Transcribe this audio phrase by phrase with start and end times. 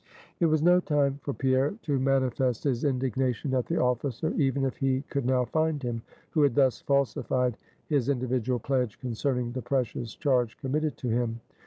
[0.39, 4.77] It was no time for Pierre to manifest his indignation at the officer even if
[4.77, 10.15] he could now find him who had thus falsified his individual pledge concerning the precious
[10.15, 11.39] charge committed to him.